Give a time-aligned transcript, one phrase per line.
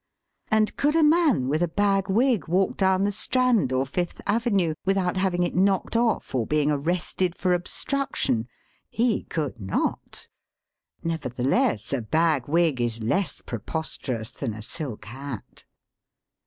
[0.47, 4.73] And could a man with a bag wig walk down the Strand or Fifth Avenue
[4.83, 8.47] without having it knocked off or be ing arrested for obstruction?
[8.89, 10.27] He could not,
[11.03, 15.65] Nevertheless a bag wig is less preposterous than a silk hat.